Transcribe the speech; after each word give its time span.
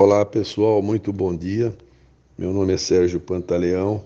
Olá 0.00 0.24
pessoal, 0.24 0.80
muito 0.80 1.12
bom 1.12 1.34
dia. 1.34 1.76
Meu 2.38 2.52
nome 2.52 2.72
é 2.72 2.76
Sérgio 2.76 3.18
Pantaleão. 3.18 4.04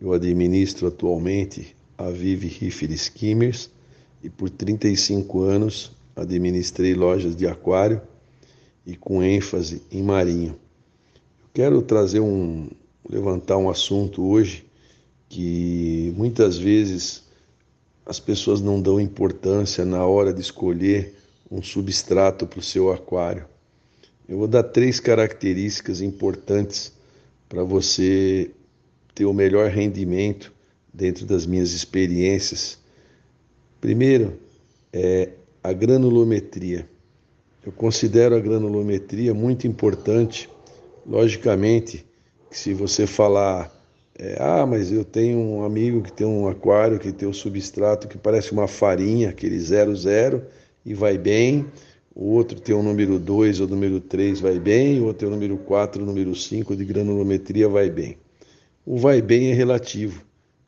Eu 0.00 0.12
administro 0.12 0.86
atualmente 0.86 1.74
a 1.98 2.10
Vive 2.10 2.46
Rifle 2.46 2.94
Skimmers 2.94 3.68
e 4.22 4.30
por 4.30 4.48
35 4.48 5.42
anos 5.42 5.90
administrei 6.14 6.94
lojas 6.94 7.34
de 7.34 7.48
aquário 7.48 8.00
e 8.86 8.94
com 8.94 9.20
ênfase 9.20 9.82
em 9.90 10.00
marinho. 10.00 10.50
Eu 11.42 11.48
quero 11.52 11.82
trazer 11.82 12.20
um 12.20 12.70
levantar 13.10 13.56
um 13.56 13.68
assunto 13.68 14.24
hoje 14.24 14.64
que 15.28 16.14
muitas 16.16 16.56
vezes 16.56 17.24
as 18.06 18.20
pessoas 18.20 18.60
não 18.60 18.80
dão 18.80 19.00
importância 19.00 19.84
na 19.84 20.06
hora 20.06 20.32
de 20.32 20.40
escolher 20.40 21.16
um 21.50 21.60
substrato 21.60 22.46
para 22.46 22.60
o 22.60 22.62
seu 22.62 22.92
aquário. 22.92 23.50
Eu 24.32 24.38
vou 24.38 24.48
dar 24.48 24.62
três 24.62 24.98
características 24.98 26.00
importantes 26.00 26.90
para 27.50 27.62
você 27.62 28.50
ter 29.14 29.26
o 29.26 29.32
melhor 29.34 29.68
rendimento 29.68 30.50
dentro 30.90 31.26
das 31.26 31.44
minhas 31.44 31.74
experiências. 31.74 32.78
Primeiro 33.78 34.38
é 34.90 35.32
a 35.62 35.70
granulometria. 35.74 36.88
Eu 37.62 37.72
considero 37.72 38.34
a 38.34 38.40
granulometria 38.40 39.34
muito 39.34 39.66
importante. 39.66 40.48
Logicamente, 41.06 42.02
que 42.50 42.58
se 42.58 42.72
você 42.72 43.06
falar, 43.06 43.70
é, 44.18 44.38
ah, 44.40 44.64
mas 44.64 44.90
eu 44.90 45.04
tenho 45.04 45.36
um 45.40 45.62
amigo 45.62 46.00
que 46.00 46.10
tem 46.10 46.26
um 46.26 46.48
aquário 46.48 46.98
que 46.98 47.12
tem 47.12 47.28
um 47.28 47.34
substrato 47.34 48.08
que 48.08 48.16
parece 48.16 48.50
uma 48.50 48.66
farinha, 48.66 49.28
aquele 49.28 49.60
zero 49.60 49.94
zero, 49.94 50.42
e 50.86 50.94
vai 50.94 51.18
bem 51.18 51.66
o 52.14 52.32
outro 52.32 52.60
tem 52.60 52.74
o 52.74 52.82
número 52.82 53.18
2 53.18 53.60
ou 53.60 53.68
número 53.68 53.98
3 53.98 54.40
vai 54.40 54.58
bem, 54.58 55.00
o 55.00 55.04
outro 55.04 55.20
tem 55.20 55.28
o 55.28 55.30
número 55.30 55.56
4 55.56 56.00
ou 56.00 56.06
número 56.06 56.34
5 56.34 56.76
de 56.76 56.84
granulometria 56.84 57.68
vai 57.68 57.88
bem. 57.88 58.18
O 58.84 58.98
vai 58.98 59.22
bem 59.22 59.50
é 59.50 59.54
relativo. 59.54 60.22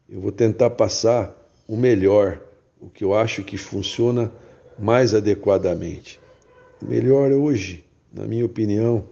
Eu 0.09 0.21
vou 0.21 0.33
tentar 0.33 0.71
passar 0.71 1.37
o 1.69 1.77
melhor, 1.77 2.41
o 2.81 2.89
que 2.89 3.05
eu 3.05 3.15
acho 3.15 3.43
que 3.43 3.59
funciona 3.59 4.33
mais 4.79 5.15
adequadamente. 5.15 6.19
O 6.81 6.87
melhor 6.87 7.31
hoje, 7.33 7.85
na 8.13 8.27
minha 8.27 8.47
opinião, 8.47 9.05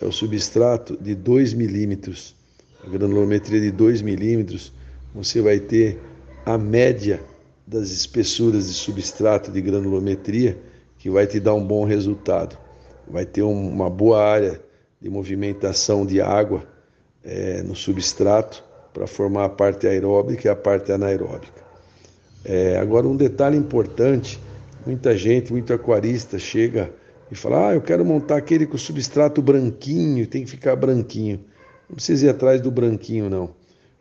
é 0.00 0.04
o 0.04 0.12
substrato 0.12 0.96
de 0.96 1.14
2 1.14 1.54
milímetros. 1.54 2.36
A 2.84 2.88
granulometria 2.88 3.60
de 3.60 3.70
2 3.70 4.00
milímetros, 4.00 4.72
você 5.14 5.40
vai 5.40 5.58
ter 5.58 5.98
a 6.46 6.56
média 6.56 7.20
das 7.66 7.90
espessuras 7.90 8.68
de 8.68 8.74
substrato 8.74 9.50
de 9.50 9.60
granulometria 9.60 10.69
que 11.00 11.10
vai 11.10 11.26
te 11.26 11.40
dar 11.40 11.54
um 11.54 11.66
bom 11.66 11.84
resultado. 11.84 12.56
Vai 13.08 13.24
ter 13.24 13.42
uma 13.42 13.90
boa 13.90 14.22
área 14.22 14.60
de 15.00 15.08
movimentação 15.08 16.06
de 16.06 16.20
água 16.20 16.62
é, 17.24 17.62
no 17.62 17.74
substrato 17.74 18.62
para 18.92 19.06
formar 19.06 19.46
a 19.46 19.48
parte 19.48 19.86
aeróbica 19.86 20.46
e 20.46 20.50
a 20.50 20.54
parte 20.54 20.92
anaeróbica. 20.92 21.60
É, 22.44 22.76
agora, 22.76 23.08
um 23.08 23.16
detalhe 23.16 23.56
importante: 23.56 24.38
muita 24.86 25.16
gente, 25.16 25.50
muito 25.50 25.72
aquarista 25.72 26.38
chega 26.38 26.92
e 27.32 27.34
fala: 27.34 27.70
Ah, 27.70 27.74
eu 27.74 27.80
quero 27.80 28.04
montar 28.04 28.36
aquele 28.36 28.66
com 28.66 28.76
substrato 28.76 29.40
branquinho, 29.40 30.26
tem 30.26 30.44
que 30.44 30.50
ficar 30.50 30.76
branquinho. 30.76 31.40
Não 31.88 31.96
precisa 31.96 32.26
ir 32.26 32.28
atrás 32.28 32.60
do 32.60 32.70
branquinho, 32.70 33.30
não. 33.30 33.54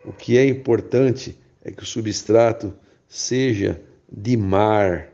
O 0.03 0.11
que 0.11 0.37
é 0.37 0.45
importante 0.45 1.37
é 1.63 1.71
que 1.71 1.81
o 1.81 1.85
substrato 1.85 2.73
seja 3.07 3.81
de 4.11 4.35
mar, 4.35 5.08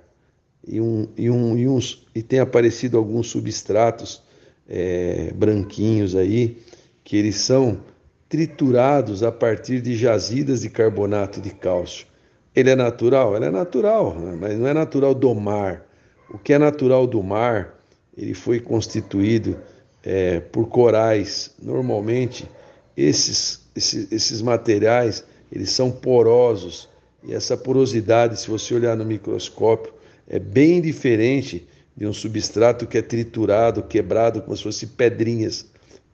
e, 0.67 0.81
um, 0.81 1.07
e, 1.17 1.29
um, 1.29 1.57
e, 1.57 1.67
uns, 1.67 2.05
e 2.13 2.21
tem 2.21 2.39
aparecido 2.39 2.97
alguns 2.97 3.27
substratos 3.29 4.21
é, 4.67 5.31
branquinhos 5.35 6.15
aí, 6.15 6.57
que 7.03 7.15
eles 7.15 7.35
são 7.35 7.79
triturados 8.27 9.21
a 9.23 9.31
partir 9.31 9.79
de 9.81 9.95
jazidas 9.95 10.61
de 10.61 10.69
carbonato 10.69 11.39
de 11.39 11.51
cálcio. 11.51 12.07
Ele 12.55 12.71
é 12.71 12.75
natural? 12.75 13.35
Ele 13.35 13.45
é 13.45 13.51
natural, 13.51 14.15
né? 14.15 14.37
mas 14.39 14.57
não 14.57 14.67
é 14.67 14.73
natural 14.73 15.13
do 15.13 15.33
mar. 15.35 15.85
O 16.29 16.37
que 16.37 16.53
é 16.53 16.57
natural 16.57 17.05
do 17.05 17.21
mar, 17.21 17.79
ele 18.17 18.33
foi 18.33 18.59
constituído 18.59 19.59
é, 20.03 20.39
por 20.39 20.67
corais. 20.67 21.53
Normalmente, 21.61 22.49
esses, 22.97 23.61
esses, 23.75 24.11
esses 24.11 24.41
materiais, 24.41 25.23
eles 25.51 25.69
são 25.69 25.91
porosos. 25.91 26.89
E 27.23 27.33
essa 27.33 27.55
porosidade, 27.55 28.39
se 28.39 28.49
você 28.49 28.73
olhar 28.73 28.95
no 28.95 29.05
microscópio, 29.05 29.93
é 30.27 30.39
bem 30.39 30.81
diferente 30.81 31.67
de 31.95 32.05
um 32.05 32.13
substrato 32.13 32.87
que 32.87 32.97
é 32.97 33.01
triturado, 33.01 33.83
quebrado, 33.83 34.41
como 34.41 34.55
se 34.55 34.63
fosse 34.63 34.87
pedrinhas. 34.87 35.65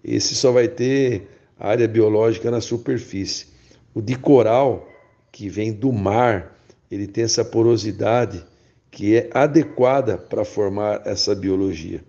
Esse 0.03 0.35
só 0.35 0.51
vai 0.51 0.67
ter 0.67 1.27
área 1.59 1.87
biológica 1.87 2.51
na 2.51 2.61
superfície. 2.61 3.47
O 3.93 4.01
de 4.01 4.15
coral, 4.15 4.87
que 5.31 5.49
vem 5.49 5.71
do 5.71 5.91
mar, 5.91 6.57
ele 6.89 7.07
tem 7.07 7.23
essa 7.23 7.43
porosidade 7.43 8.43
que 8.89 9.15
é 9.15 9.29
adequada 9.33 10.17
para 10.17 10.43
formar 10.43 11.01
essa 11.05 11.33
biologia. 11.33 12.03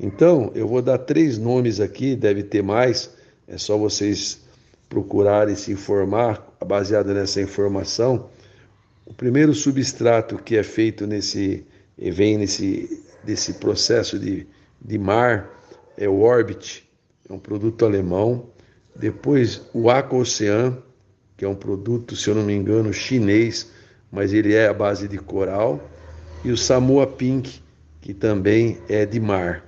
Então, 0.00 0.52
eu 0.54 0.68
vou 0.68 0.80
dar 0.80 0.98
três 0.98 1.36
nomes 1.36 1.80
aqui, 1.80 2.14
deve 2.14 2.44
ter 2.44 2.62
mais, 2.62 3.10
é 3.48 3.58
só 3.58 3.76
vocês 3.76 4.40
procurarem 4.88 5.56
se 5.56 5.72
informar 5.72 6.56
baseado 6.64 7.12
nessa 7.12 7.42
informação 7.42 8.28
o 9.08 9.14
primeiro 9.14 9.54
substrato 9.54 10.36
que 10.36 10.56
é 10.56 10.62
feito 10.62 11.06
nesse, 11.06 11.64
vem 11.96 12.36
nesse 12.36 13.02
desse 13.24 13.54
processo 13.54 14.18
de, 14.18 14.46
de 14.80 14.98
mar 14.98 15.50
é 15.96 16.08
o 16.08 16.20
Orbit, 16.20 16.88
é 17.28 17.32
um 17.32 17.38
produto 17.38 17.84
alemão. 17.84 18.50
Depois 18.94 19.62
o 19.72 19.90
Aqua 19.90 20.18
Ocean, 20.18 20.78
que 21.36 21.44
é 21.44 21.48
um 21.48 21.54
produto, 21.54 22.14
se 22.14 22.28
eu 22.28 22.34
não 22.34 22.42
me 22.42 22.54
engano, 22.54 22.92
chinês, 22.92 23.70
mas 24.10 24.32
ele 24.32 24.54
é 24.54 24.68
a 24.68 24.74
base 24.74 25.08
de 25.08 25.18
coral. 25.18 25.90
E 26.44 26.50
o 26.50 26.56
Samoa 26.56 27.06
Pink, 27.06 27.60
que 28.00 28.14
também 28.14 28.78
é 28.88 29.04
de 29.04 29.18
mar. 29.18 29.64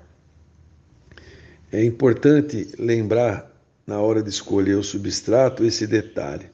É 1.73 1.83
importante 1.85 2.69
lembrar, 2.79 3.51
na 3.87 4.01
hora 4.01 4.23
de 4.23 4.29
escolher 4.29 4.77
o 4.77 4.83
substrato, 4.83 5.65
esse 5.65 5.87
detalhe. 5.87 6.47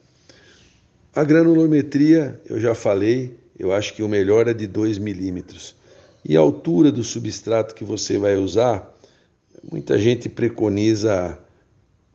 A 1.17 1.23
granulometria, 1.23 2.39
eu 2.47 2.59
já 2.59 2.75
falei, 2.75 3.39
eu 3.57 3.73
acho 3.73 3.95
que 3.95 4.03
o 4.03 4.07
melhor 4.07 4.47
é 4.47 4.53
de 4.53 4.67
2 4.67 4.99
milímetros. 4.99 5.75
E 6.23 6.37
a 6.37 6.39
altura 6.39 6.91
do 6.91 7.03
substrato 7.03 7.73
que 7.73 7.83
você 7.83 8.19
vai 8.19 8.35
usar, 8.35 8.87
muita 9.71 9.97
gente 9.97 10.29
preconiza 10.29 11.35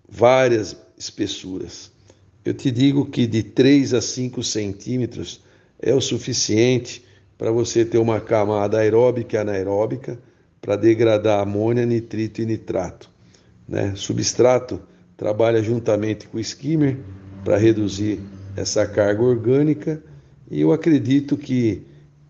várias 0.09 0.77
espessuras. 0.97 1.91
Eu 2.45 2.55
te 2.55 2.71
digo 2.71 3.05
que 3.07 3.27
de 3.27 3.43
3 3.43 3.93
a 3.95 4.01
5 4.01 4.41
centímetros 4.45 5.41
é 5.81 5.93
o 5.93 6.01
suficiente 6.01 7.05
para 7.37 7.51
você 7.51 7.85
ter 7.85 7.99
uma 7.99 8.21
camada 8.21 8.79
aeróbica 8.79 9.37
e 9.37 9.41
anaeróbica 9.41 10.17
para 10.61 10.77
degradar 10.77 11.41
amônia, 11.41 11.85
nitrito 11.85 12.41
e 12.41 12.47
nitrato. 12.47 13.11
Né? 13.69 13.95
Substrato 13.97 14.81
trabalha 15.17 15.61
juntamente 15.61 16.29
com 16.29 16.37
o 16.37 16.41
skimmer 16.41 16.99
para 17.43 17.57
reduzir 17.57 18.21
essa 18.57 18.87
carga 18.87 19.23
orgânica 19.23 20.03
e 20.51 20.61
eu 20.61 20.73
acredito 20.73 21.37
que 21.37 21.83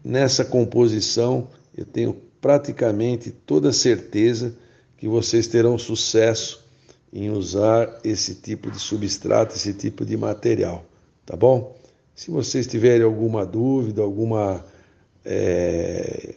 nessa 0.04 0.44
composição 0.44 1.48
eu 1.76 1.84
tenho 1.84 2.16
praticamente 2.40 3.30
toda 3.30 3.72
certeza 3.72 4.54
que 4.96 5.08
vocês 5.08 5.46
terão 5.46 5.76
sucesso 5.78 6.64
em 7.12 7.30
usar 7.30 8.00
esse 8.04 8.36
tipo 8.36 8.70
de 8.70 8.78
substrato, 8.78 9.54
esse 9.54 9.74
tipo 9.74 10.04
de 10.04 10.16
material, 10.16 10.84
tá 11.26 11.36
bom? 11.36 11.76
Se 12.14 12.30
vocês 12.30 12.66
tiverem 12.66 13.04
alguma 13.04 13.44
dúvida, 13.44 14.02
alguma 14.02 14.64
é, 15.24 16.34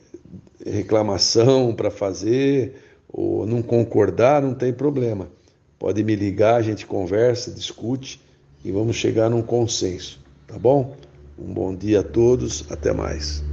reclamação 0.65 1.73
para 1.73 1.91
fazer 1.91 2.75
ou 3.07 3.45
não 3.45 3.61
concordar, 3.61 4.41
não 4.41 4.53
tem 4.53 4.73
problema. 4.73 5.29
Pode 5.77 6.03
me 6.03 6.15
ligar, 6.15 6.55
a 6.55 6.61
gente 6.61 6.85
conversa, 6.85 7.51
discute 7.51 8.19
e 8.65 8.71
vamos 8.71 8.95
chegar 8.95 9.29
num 9.29 9.43
consenso, 9.43 10.19
tá 10.47 10.57
bom? 10.57 10.97
Um 11.37 11.53
bom 11.53 11.75
dia 11.75 11.99
a 11.99 12.03
todos, 12.03 12.65
até 12.71 12.91
mais. 12.91 13.43